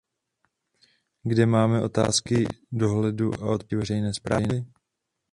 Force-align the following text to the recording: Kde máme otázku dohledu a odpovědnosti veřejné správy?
Kde 1.23 1.45
máme 1.45 1.81
otázku 1.83 2.33
dohledu 2.71 3.33
a 3.33 3.35
odpovědnosti 3.37 3.75
veřejné 3.75 4.13
správy? 4.13 4.65